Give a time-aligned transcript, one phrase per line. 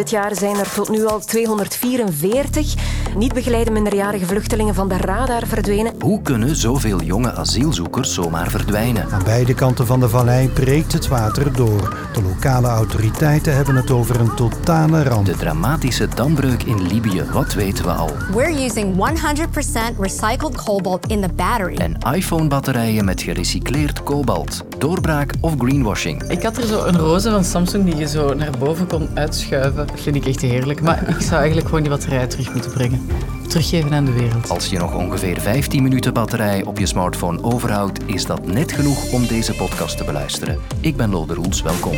[0.00, 2.74] Dit jaar zijn er tot nu al 244
[3.16, 5.92] niet begeleide minderjarige vluchtelingen van de radar verdwenen.
[6.00, 9.06] Hoe kunnen zoveel jonge asielzoekers zomaar verdwijnen?
[9.10, 11.96] Aan beide kanten van de vallei breekt het water door.
[12.12, 15.26] De lokale autoriteiten hebben het over een totale ramp.
[15.26, 18.10] De dramatische dambreuk in Libië, wat weten we al?
[18.32, 21.76] We're using 100% recycled cobalt in the battery.
[21.76, 24.64] En iPhone-batterijen met gerecycleerd kobalt.
[24.78, 26.22] Doorbraak of greenwashing?
[26.22, 29.86] Ik had er zo een roze van Samsung die je zo naar boven kon uitschuiven.
[29.86, 30.82] Dat vind ik echt heerlijk.
[30.82, 32.99] Maar ik zou eigenlijk gewoon die batterij terug moeten brengen.
[33.48, 34.50] Teruggeven aan de wereld.
[34.50, 39.12] Als je nog ongeveer 15 minuten batterij op je smartphone overhoudt, is dat net genoeg
[39.12, 40.58] om deze podcast te beluisteren.
[40.80, 41.94] Ik ben Lode Roels, welkom.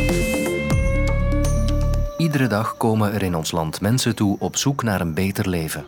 [2.17, 5.85] Iedere dag komen er in ons land mensen toe op zoek naar een beter leven.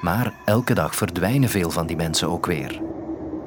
[0.00, 2.80] Maar elke dag verdwijnen veel van die mensen ook weer.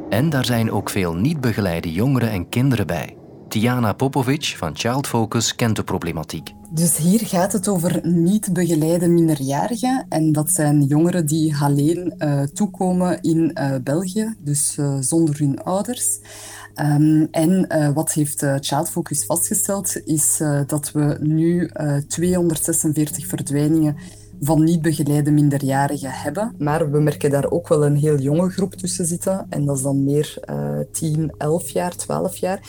[0.09, 3.15] En daar zijn ook veel niet begeleide jongeren en kinderen bij.
[3.51, 6.53] Tiana Popovic van Child Focus kent de problematiek.
[6.69, 10.05] Dus hier gaat het over niet begeleide minderjarigen.
[10.09, 15.63] En dat zijn jongeren die alleen uh, toekomen in uh, België, dus uh, zonder hun
[15.63, 16.19] ouders.
[16.75, 21.71] Um, en wat heeft Child Focus vastgesteld, is dat we nu
[22.07, 23.95] 246 verdwijningen
[24.41, 26.55] van niet begeleide minderjarigen hebben.
[26.57, 29.45] Maar we merken daar ook wel een heel jonge groep tussen zitten.
[29.49, 30.39] En dat is dan meer
[30.91, 32.59] 10, 11 jaar, 12 jaar.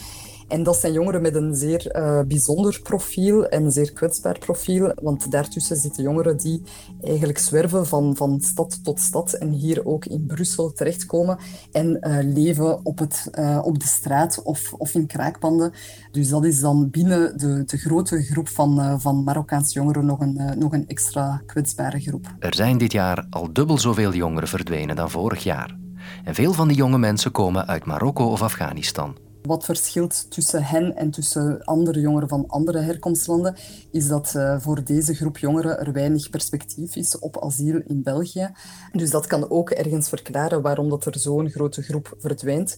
[0.53, 4.93] En dat zijn jongeren met een zeer uh, bijzonder profiel en een zeer kwetsbaar profiel.
[5.03, 6.63] Want daartussen zitten jongeren die
[7.01, 11.39] eigenlijk zwerven van, van stad tot stad en hier ook in Brussel terechtkomen
[11.71, 15.73] en uh, leven op, het, uh, op de straat of, of in kraakpanden.
[16.11, 20.59] Dus dat is dan binnen de, de grote groep van, van Marokkaanse jongeren nog een,
[20.59, 22.35] nog een extra kwetsbare groep.
[22.39, 25.77] Er zijn dit jaar al dubbel zoveel jongeren verdwenen dan vorig jaar.
[26.25, 29.17] En veel van die jonge mensen komen uit Marokko of Afghanistan.
[29.43, 33.57] Wat verschilt tussen hen en tussen andere jongeren van andere herkomstlanden,
[33.91, 38.51] is dat uh, voor deze groep jongeren er weinig perspectief is op asiel in België.
[38.93, 42.77] Dus dat kan ook ergens verklaren waarom dat er zo'n grote groep verdwijnt.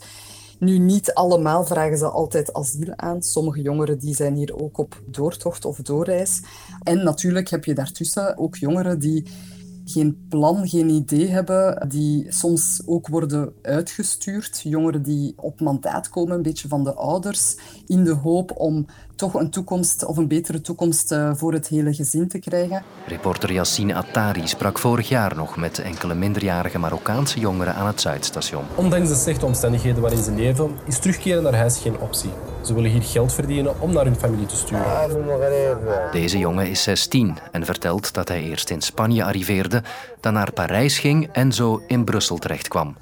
[0.59, 3.23] Nu, niet allemaal vragen ze altijd asiel aan.
[3.23, 6.41] Sommige jongeren die zijn hier ook op doortocht of doorreis.
[6.83, 9.27] En natuurlijk heb je daartussen ook jongeren die
[9.85, 14.61] geen plan, geen idee hebben, die soms ook worden uitgestuurd.
[14.65, 17.57] Jongeren die op mandaat komen, een beetje van de ouders,
[17.87, 18.87] in de hoop om
[19.17, 22.83] toch een toekomst of een betere toekomst eh, voor het hele gezin te krijgen.
[23.07, 28.65] Reporter Yassine Attari sprak vorig jaar nog met enkele minderjarige Marokkaanse jongeren aan het Zuidstation.
[28.75, 32.31] Ondanks de slechte omstandigheden waarin ze leven, is terugkeren naar huis geen optie.
[32.65, 36.13] Ze willen hier geld verdienen om naar hun familie te sturen.
[36.13, 39.83] Deze jongen is 16 en vertelt dat hij eerst in Spanje arriveerde,
[40.21, 42.97] dan naar Parijs ging en zo in Brussel terechtkwam.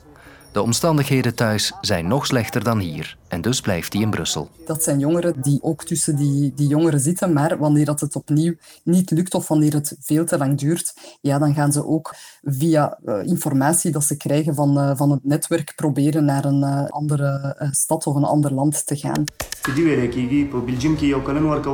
[0.52, 4.48] De omstandigheden thuis zijn nog slechter dan hier en dus blijft hij in Brussel.
[4.66, 8.54] Dat zijn jongeren die ook tussen die, die jongeren zitten, maar wanneer dat het opnieuw
[8.84, 12.98] niet lukt of wanneer het veel te lang duurt, ja, dan gaan ze ook via
[13.04, 17.56] uh, informatie dat ze krijgen van, uh, van het netwerk proberen naar een uh, andere
[17.70, 19.24] stad of een ander land te gaan.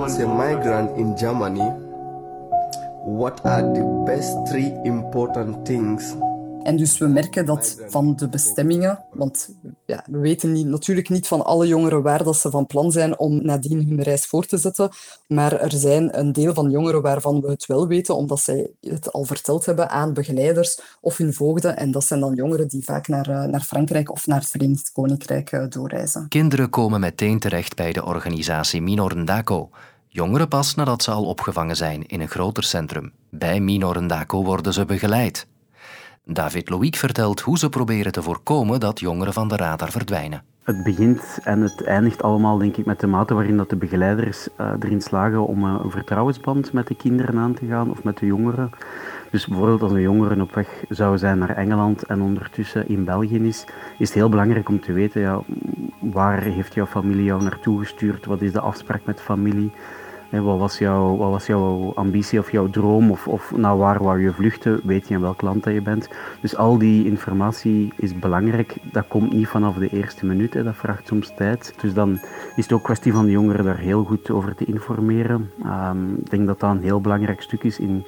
[0.08, 1.72] As a migrant in Germany,
[3.04, 6.14] what are the best three important things
[6.68, 9.48] en dus we merken dat van de bestemmingen, want
[9.86, 13.18] ja, we weten niet, natuurlijk niet van alle jongeren waar dat ze van plan zijn
[13.18, 14.90] om nadien hun reis voor te zetten,
[15.26, 19.12] maar er zijn een deel van jongeren waarvan we het wel weten, omdat zij het
[19.12, 21.76] al verteld hebben aan begeleiders of hun voogden.
[21.76, 25.72] En dat zijn dan jongeren die vaak naar, naar Frankrijk of naar het Verenigd Koninkrijk
[25.72, 26.28] doorreizen.
[26.28, 29.70] Kinderen komen meteen terecht bij de organisatie Minorendako.
[30.08, 33.12] Jongeren pas nadat ze al opgevangen zijn in een groter centrum.
[33.30, 35.46] Bij Minorendako worden ze begeleid.
[36.30, 40.42] David Loïc vertelt hoe ze proberen te voorkomen dat jongeren van de radar verdwijnen.
[40.62, 44.48] Het begint en het eindigt allemaal denk ik met de mate waarin dat de begeleiders
[44.60, 48.18] uh, erin slagen om uh, een vertrouwensband met de kinderen aan te gaan of met
[48.18, 48.70] de jongeren.
[49.30, 53.38] Dus bijvoorbeeld als een jongere op weg zou zijn naar Engeland en ondertussen in België
[53.38, 53.64] is,
[53.98, 55.40] is het heel belangrijk om te weten ja,
[55.98, 59.72] waar heeft jouw familie jou naartoe gestuurd, wat is de afspraak met familie,
[60.30, 64.20] wat, was jouw, wat was jouw ambitie of jouw droom of, of naar waar wou
[64.20, 64.80] je vluchten?
[64.84, 66.08] Weet je in welk land dat je bent?
[66.40, 68.76] Dus al die informatie is belangrijk.
[68.92, 70.62] Dat komt niet vanaf de eerste minuut, hè.
[70.62, 71.74] dat vraagt soms tijd.
[71.80, 72.12] Dus dan
[72.56, 75.50] is het ook kwestie van de jongeren daar heel goed over te informeren.
[75.64, 78.06] Um, ik denk dat dat een heel belangrijk stuk is in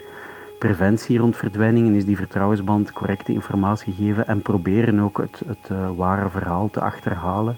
[0.58, 5.90] preventie rond verdwijningen, is die vertrouwensband correcte informatie geven en proberen ook het, het uh,
[5.96, 7.56] ware verhaal te achterhalen.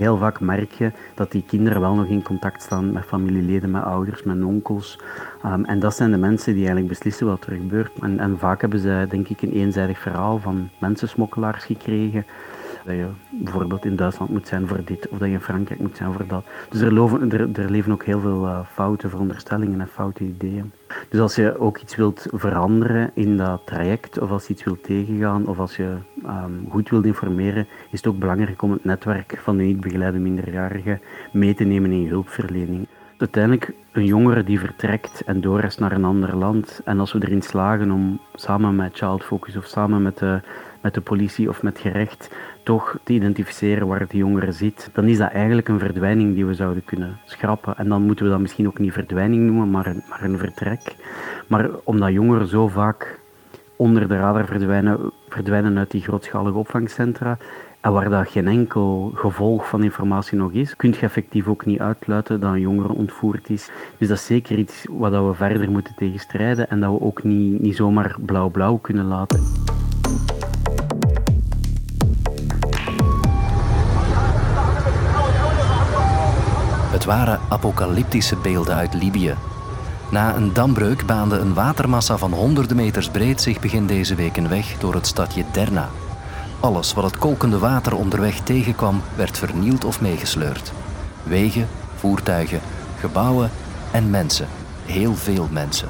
[0.00, 3.82] Heel vaak merk je dat die kinderen wel nog in contact staan met familieleden, met
[3.82, 4.98] ouders, met onkels.
[5.44, 7.92] Um, en dat zijn de mensen die eigenlijk beslissen wat er gebeurt.
[8.00, 12.26] En, en vaak hebben ze denk ik een eenzijdig verhaal van mensensmokkelaars gekregen.
[12.84, 15.96] Dat je bijvoorbeeld in Duitsland moet zijn voor dit, of dat je in Frankrijk moet
[15.96, 16.44] zijn voor dat.
[16.68, 20.72] Dus er, er, er leven ook heel veel uh, foute veronderstellingen en foute ideeën.
[21.08, 24.84] Dus als je ook iets wilt veranderen in dat traject, of als je iets wilt
[24.84, 25.96] tegengaan, of als je
[26.26, 30.18] um, goed wilt informeren, is het ook belangrijk om het netwerk van de niet begeleide
[30.18, 31.00] minderjarigen
[31.32, 32.86] mee te nemen in je hulpverlening
[33.20, 36.80] uiteindelijk een jongere die vertrekt en doorreist naar een ander land.
[36.84, 40.22] En als we erin slagen om samen met Child Focus of samen met
[40.80, 42.30] met de politie of met gerecht
[42.62, 46.54] toch te identificeren waar die jongere zit, dan is dat eigenlijk een verdwijning die we
[46.54, 47.76] zouden kunnen schrappen.
[47.76, 50.96] En dan moeten we dat misschien ook niet verdwijning noemen, maar een, maar een vertrek.
[51.46, 53.18] Maar omdat jongeren zo vaak
[53.76, 57.38] onder de radar verdwijnen, verdwijnen uit die grootschalige opvangcentra,
[57.80, 61.80] en waar dat geen enkel gevolg van informatie nog is, kun je effectief ook niet
[61.80, 63.70] uitluiten dat een jongere ontvoerd is.
[63.98, 67.60] Dus dat is zeker iets wat we verder moeten tegenstrijden en dat we ook niet,
[67.60, 69.40] niet zomaar blauw-blauw kunnen laten.
[77.10, 79.34] Het waren apocalyptische beelden uit Libië.
[80.10, 84.48] Na een dambreuk baande een watermassa van honderden meters breed zich begin deze week een
[84.48, 85.88] weg door het stadje Derna.
[86.60, 90.72] Alles wat het kolkende water onderweg tegenkwam, werd vernield of meegesleurd.
[91.22, 92.60] Wegen, voertuigen,
[93.00, 93.50] gebouwen
[93.90, 94.46] en mensen.
[94.86, 95.88] Heel veel mensen.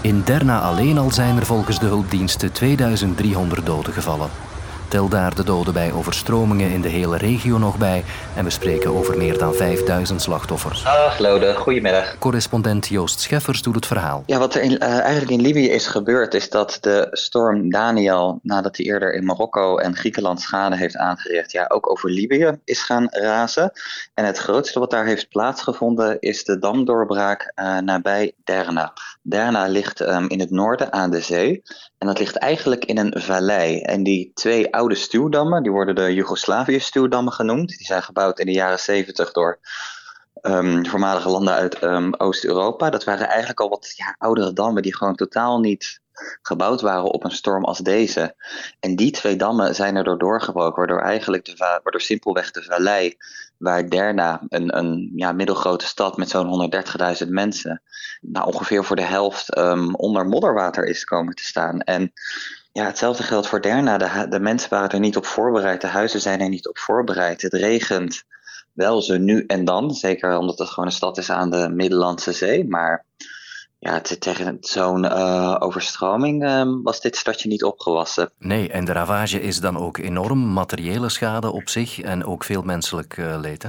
[0.00, 4.28] In Derna alleen al zijn er volgens de hulpdiensten 2300 doden gevallen.
[4.94, 8.04] Tel daar de doden bij overstromingen in de hele regio nog bij
[8.36, 10.82] en we spreken over meer dan 5000 slachtoffers.
[10.82, 12.18] Dag Lode, goedemiddag.
[12.18, 14.22] Correspondent Joost Scheffers doet het verhaal.
[14.26, 18.38] Ja, wat er in, uh, eigenlijk in Libië is gebeurd is dat de storm Daniel,
[18.42, 22.82] nadat hij eerder in Marokko en Griekenland schade heeft aangericht, ja, ook over Libië is
[22.82, 23.72] gaan razen.
[24.14, 28.92] En het grootste wat daar heeft plaatsgevonden is de damdoorbraak uh, nabij Derna.
[29.26, 31.62] Derna ligt um, in het noorden aan de zee
[31.98, 33.80] en dat ligt eigenlijk in een vallei.
[33.80, 37.68] En die twee oude stuwdammen, die worden de Joegoslavië-stuwdammen genoemd.
[37.68, 39.58] Die zijn gebouwd in de jaren 70 door
[40.42, 42.90] um, voormalige landen uit um, Oost-Europa.
[42.90, 46.00] Dat waren eigenlijk al wat ja, oudere dammen die gewoon totaal niet
[46.42, 48.34] gebouwd waren op een storm als deze.
[48.80, 53.16] En die twee dammen zijn erdoor doorgebroken, waardoor eigenlijk de, waardoor simpelweg de vallei,
[53.58, 56.70] waar Derna, een, een ja, middelgrote stad met zo'n
[57.24, 57.82] 130.000 mensen,
[58.20, 61.80] nou, ongeveer voor de helft um, onder modderwater is komen te staan.
[61.80, 62.12] En
[62.72, 63.98] ja, hetzelfde geldt voor Derna.
[63.98, 67.42] De, de mensen waren er niet op voorbereid, de huizen zijn er niet op voorbereid.
[67.42, 68.24] Het regent
[68.72, 72.32] wel zo nu en dan, zeker omdat het gewoon een stad is aan de Middellandse
[72.32, 73.06] Zee, maar
[73.84, 78.30] ja, tegen zo'n uh, overstroming uh, was dit stadje niet opgewassen.
[78.38, 80.52] Nee, en de ravage is dan ook enorm.
[80.52, 83.62] Materiële schade op zich en ook veel menselijk uh, leed.
[83.62, 83.68] Hè?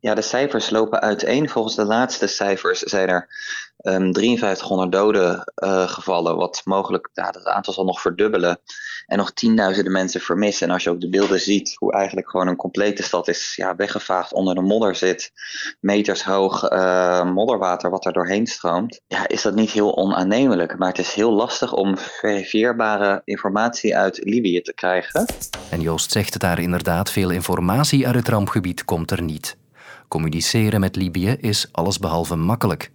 [0.00, 1.48] Ja, de cijfers lopen uiteen.
[1.48, 3.28] Volgens de laatste cijfers zijn er
[3.76, 8.60] um, 5300 doden uh, gevallen, wat mogelijk, ja, dat aantal zal nog verdubbelen.
[9.06, 10.66] En nog tienduizenden mensen vermissen.
[10.66, 13.76] En als je ook de beelden ziet, hoe eigenlijk gewoon een complete stad is ja,
[13.76, 15.32] weggevaagd, onder de modder zit,
[15.80, 20.78] meters hoog uh, modderwater wat er doorheen stroomt, ja, is dat niet heel onaannemelijk.
[20.78, 25.26] Maar het is heel lastig om verifieerbare informatie uit Libië te krijgen.
[25.70, 29.56] En Joost zegt het daar inderdaad, veel informatie uit het rampgebied komt er niet.
[30.08, 32.90] Communiceren met Libië is allesbehalve makkelijk.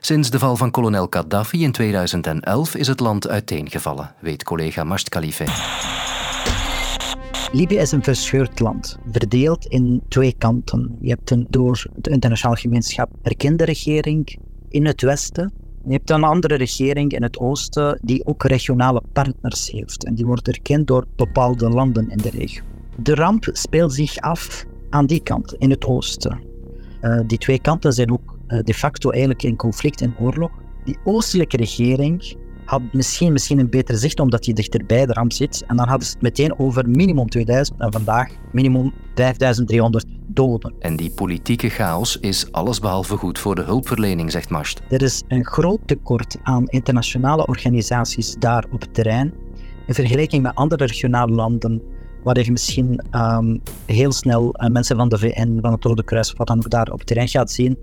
[0.00, 5.08] Sinds de val van kolonel Gaddafi in 2011 is het land uiteengevallen, weet collega Masht
[5.08, 5.44] Khalife.
[7.52, 10.96] Libië is een verscheurd land, verdeeld in twee kanten.
[11.00, 15.52] Je hebt een door de internationale gemeenschap erkende regering in het westen.
[15.86, 20.04] Je hebt een andere regering in het oosten die ook regionale partners heeft.
[20.04, 22.62] En die wordt erkend door bepaalde landen in de regio.
[22.96, 26.40] De ramp speelt zich af aan die kant, in het oosten.
[27.00, 30.50] Uh, die twee kanten zijn ook de facto eigenlijk in conflict en oorlog.
[30.84, 32.36] Die oostelijke regering
[32.68, 35.64] had misschien, misschien een beter zicht omdat hij dichterbij de ramp zit.
[35.66, 40.74] En dan hadden ze het meteen over minimum 2000 en vandaag minimum 5300 doden.
[40.78, 44.82] En die politieke chaos is allesbehalve goed voor de hulpverlening, zegt Mast.
[44.88, 49.34] Er is een groot tekort aan internationale organisaties daar op het terrein.
[49.86, 51.82] In vergelijking met andere regionale landen
[52.22, 56.32] waar je misschien um, heel snel uh, mensen van de VN, van het Rode Kruis,
[56.32, 57.78] wat dan ook daar op het terrein gaat zien.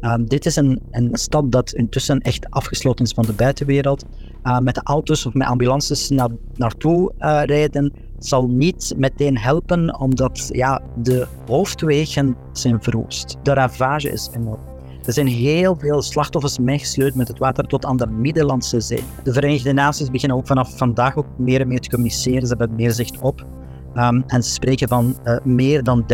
[0.00, 4.04] Um, dit is een, een stad dat intussen echt afgesloten is van de buitenwereld.
[4.44, 9.98] Uh, met de auto's of met ambulances naar, naartoe uh, rijden zal niet meteen helpen,
[10.00, 13.36] omdat ja, de hoofdwegen zijn verwoest.
[13.42, 14.60] De ravage is enorm.
[15.04, 19.02] Er zijn heel veel slachtoffers meegesleurd met het water tot aan de Middellandse Zee.
[19.24, 22.46] De Verenigde Naties beginnen ook vanaf vandaag ook meer en meer te communiceren.
[22.46, 23.46] Ze hebben meer zicht op.
[23.94, 26.06] Um, en ze spreken van meer dan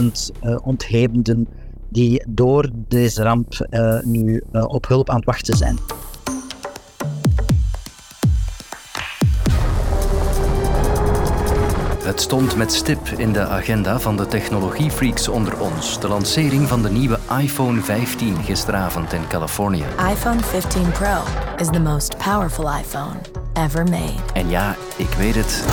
[0.00, 0.06] 30.000
[0.42, 1.48] uh, ontheemden
[1.92, 5.78] die door deze ramp uh, nu op hulp aan het wachten zijn.
[12.02, 16.00] Het stond met stip in de agenda van de technologiefreaks onder ons.
[16.00, 19.84] De lancering van de nieuwe iPhone 15 gisteravond in Californië.
[20.10, 21.22] iPhone 15 Pro
[21.56, 23.16] is the most powerful iPhone
[23.54, 24.20] ever made.
[24.34, 25.64] En ja, ik weet het.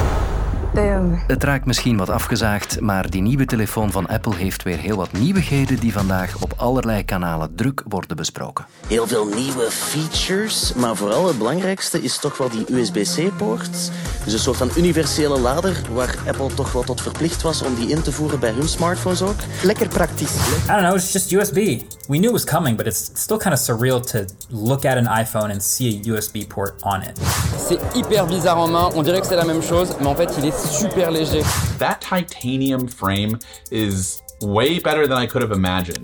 [1.27, 5.11] Het raakt misschien wat afgezaagd, maar die nieuwe telefoon van Apple heeft weer heel wat
[5.11, 8.65] nieuwigheden die vandaag op allerlei kanalen druk worden besproken.
[8.87, 13.91] Heel veel nieuwe features, maar vooral het belangrijkste is toch wel die USB-C-poort.
[14.23, 17.89] Dus een soort van universele lader waar Apple toch wel tot verplicht was om die
[17.89, 19.39] in te voeren bij hun smartphones ook.
[19.63, 20.35] Lekker praktisch.
[20.35, 21.81] I don't know, it's just USB.
[22.09, 25.05] We knew it was coming, but it's still kind of surreal to look at an
[25.05, 27.15] iPhone and see a USB port on it.
[27.55, 30.31] C'est hyper bizarre en main, on dirait que c'est la même chose, mais en fait
[30.39, 31.43] il est super léger.
[31.77, 33.37] That titanium frame
[33.69, 36.03] is way better than I could have imagined.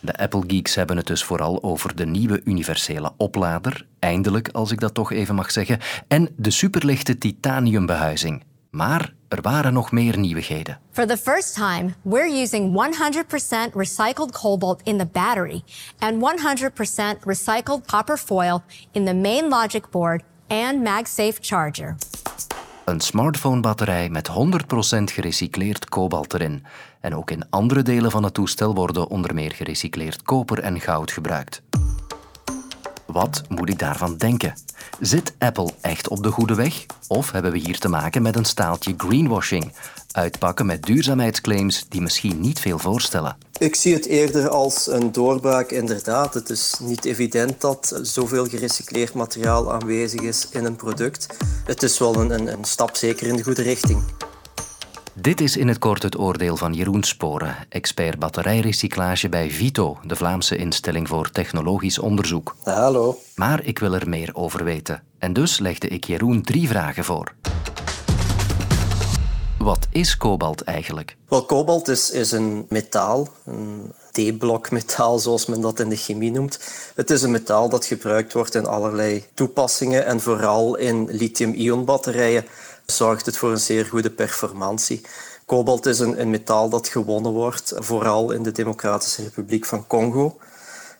[0.00, 4.80] De Apple Geeks hebben het dus vooral over de nieuwe universele oplader, eindelijk als ik
[4.80, 8.42] dat toch even mag zeggen, en de superlichte titaniumbehuizing.
[8.70, 10.78] Maar er waren nog meer nieuwigheden.
[10.90, 15.62] For the first time, we're using 100% recycled cobalt in the battery
[15.98, 18.62] and 100% recycled copper foil
[18.92, 21.96] in the main logic board and MagSafe charger.
[22.84, 24.32] Een smartphone-batterij met 100%
[25.04, 26.64] gerecycleerd kobalt erin.
[27.00, 31.10] En ook in andere delen van het toestel worden onder meer gerecycleerd koper en goud
[31.10, 31.62] gebruikt.
[33.12, 34.54] Wat moet ik daarvan denken?
[35.00, 36.86] Zit Apple echt op de goede weg?
[37.08, 39.72] Of hebben we hier te maken met een staaltje greenwashing?
[40.12, 43.36] Uitpakken met duurzaamheidsclaims die misschien niet veel voorstellen.
[43.58, 46.34] Ik zie het eerder als een doorbraak, inderdaad.
[46.34, 51.26] Het is niet evident dat zoveel gerecycleerd materiaal aanwezig is in een product.
[51.64, 54.02] Het is wel een, een, een stap zeker in de goede richting.
[55.14, 60.16] Dit is in het kort het oordeel van Jeroen Sporen, expert batterijrecyclage bij Vito, de
[60.16, 62.56] Vlaamse instelling voor technologisch onderzoek.
[62.62, 63.18] Hallo.
[63.34, 65.02] Maar ik wil er meer over weten.
[65.18, 67.34] En dus legde ik Jeroen drie vragen voor.
[69.58, 71.16] Wat is kobalt eigenlijk?
[71.28, 76.30] Wel, kobalt is, is een metaal, een D-blok metaal zoals men dat in de chemie
[76.30, 76.60] noemt.
[76.94, 82.44] Het is een metaal dat gebruikt wordt in allerlei toepassingen en vooral in lithium-ion batterijen
[82.90, 85.00] zorgt het voor een zeer goede performantie.
[85.46, 90.38] Kobalt is een, een metaal dat gewonnen wordt, vooral in de Democratische Republiek van Congo.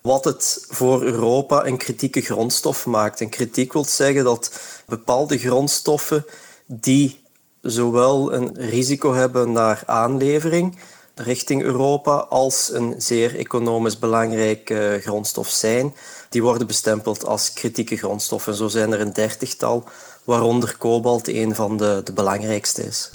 [0.02, 3.20] Wat het voor Europa een kritieke grondstof maakt.
[3.20, 6.24] En kritiek wil zeggen dat bepaalde grondstoffen
[6.66, 7.22] die
[7.60, 10.78] zowel een risico hebben naar aanlevering
[11.20, 15.94] richting Europa als een zeer economisch belangrijke grondstof zijn,
[16.28, 18.54] die worden bestempeld als kritieke grondstoffen.
[18.54, 19.84] Zo zijn er een dertigtal
[20.24, 23.10] waaronder kobalt een van de, de belangrijkste is.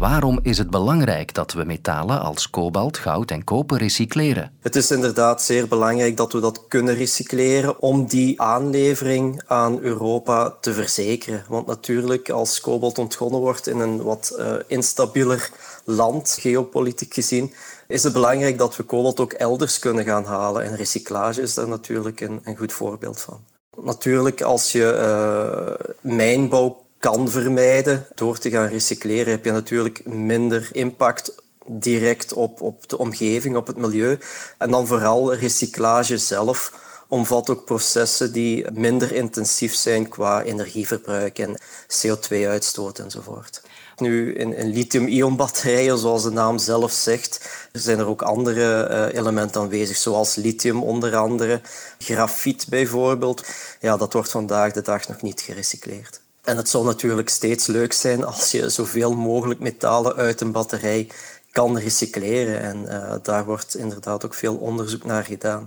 [0.00, 4.52] Waarom is het belangrijk dat we metalen als kobalt, goud en koper recycleren?
[4.60, 10.56] Het is inderdaad zeer belangrijk dat we dat kunnen recycleren om die aanlevering aan Europa
[10.60, 11.44] te verzekeren.
[11.48, 15.50] Want natuurlijk, als kobalt ontgonnen wordt in een wat uh, instabieler
[15.84, 17.54] land, geopolitiek gezien,
[17.88, 20.64] is het belangrijk dat we kobalt ook elders kunnen gaan halen.
[20.64, 23.49] En recyclage is daar natuurlijk een, een goed voorbeeld van.
[23.82, 30.68] Natuurlijk, als je uh, mijnbouw kan vermijden door te gaan recycleren, heb je natuurlijk minder
[30.72, 31.34] impact
[31.66, 34.18] direct op, op de omgeving, op het milieu.
[34.58, 36.72] En dan vooral recyclage zelf
[37.08, 43.62] omvat ook processen die minder intensief zijn qua energieverbruik en CO2-uitstoot enzovoort.
[44.00, 49.60] Nu, in, lithium-ion batterijen, zoals de naam zelf zegt, zijn er ook andere uh, elementen
[49.60, 51.60] aanwezig, zoals lithium onder andere,
[51.98, 53.46] grafiet bijvoorbeeld.
[53.80, 56.20] Ja, dat wordt vandaag de dag nog niet gerecycleerd.
[56.42, 61.08] En het zou natuurlijk steeds leuk zijn als je zoveel mogelijk metalen uit een batterij
[61.50, 62.60] kan recycleren.
[62.60, 65.66] En uh, daar wordt inderdaad ook veel onderzoek naar gedaan.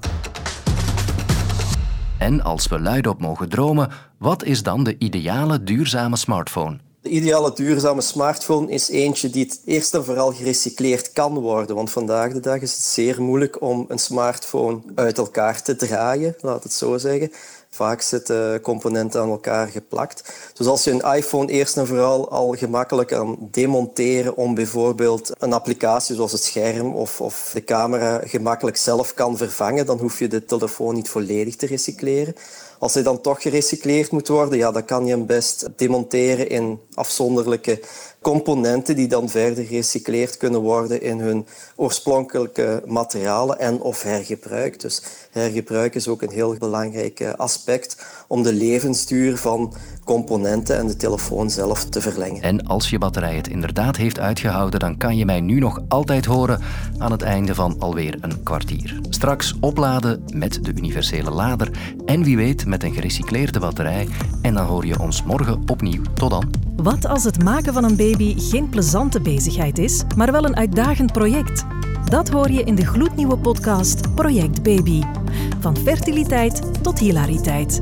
[2.17, 6.79] En als we luidop mogen dromen, wat is dan de ideale duurzame smartphone?
[7.03, 11.75] De ideale duurzame smartphone is eentje die het eerst en vooral gerecycleerd kan worden.
[11.75, 16.35] Want vandaag de dag is het zeer moeilijk om een smartphone uit elkaar te draaien,
[16.39, 17.31] laat het zo zeggen.
[17.69, 20.33] Vaak zitten componenten aan elkaar geplakt.
[20.53, 25.53] Dus als je een iPhone eerst en vooral al gemakkelijk kan demonteren om bijvoorbeeld een
[25.53, 30.27] applicatie zoals het scherm of, of de camera gemakkelijk zelf kan vervangen, dan hoef je
[30.27, 32.35] de telefoon niet volledig te recycleren.
[32.83, 36.79] Als hij dan toch gerecycleerd moet worden, ja, dan kan je hem best demonteren in
[36.93, 37.79] afzonderlijke
[38.21, 44.81] componenten die dan verder gerecycleerd kunnen worden in hun oorspronkelijke materialen en of hergebruikt.
[44.81, 50.95] Dus hergebruik is ook een heel belangrijk aspect om de levensduur van componenten en de
[50.95, 52.41] telefoon zelf te verlengen.
[52.41, 56.25] En als je batterij het inderdaad heeft uitgehouden, dan kan je mij nu nog altijd
[56.25, 56.59] horen
[56.97, 58.99] aan het einde van alweer een kwartier.
[59.09, 61.71] Straks opladen met de universele lader
[62.05, 64.07] en wie weet met een gerecycleerde batterij.
[64.41, 66.01] En dan hoor je ons morgen opnieuw.
[66.13, 66.51] Tot dan.
[66.75, 71.11] Wat als het maken van een baby geen plezante bezigheid is, maar wel een uitdagend
[71.11, 71.65] project?
[72.05, 75.01] Dat hoor je in de gloednieuwe podcast Project Baby.
[75.59, 77.81] Van fertiliteit tot hilariteit.